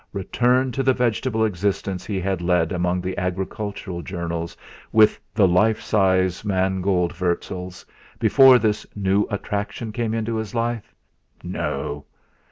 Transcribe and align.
Return 0.13 0.71
to 0.71 0.81
the 0.81 0.95
vegetable 0.95 1.45
existence 1.45 2.07
he 2.07 2.19
had 2.19 2.41
led 2.41 2.71
among 2.71 3.01
the 3.01 3.15
agricultural 3.19 4.01
journals 4.01 4.57
with 4.91 5.19
the 5.35 5.47
life 5.47 5.79
size 5.79 6.43
mangold 6.43 7.13
wurzels, 7.21 7.85
before 8.17 8.57
this 8.57 8.83
new 8.95 9.27
attraction 9.29 9.91
came 9.91 10.15
into 10.15 10.37
his 10.37 10.55
life 10.55 10.95
no! 11.43 12.07